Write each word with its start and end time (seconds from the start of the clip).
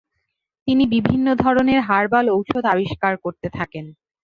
তিনি 0.67 0.83
বিভিন্ন 0.95 1.27
ধরনের 1.35 1.79
হার্বাল 1.81 2.25
ঔষধ 2.29 2.63
আবিষ্কার 2.65 3.13
করতে 3.17 3.47
থাকেন। 3.57 3.85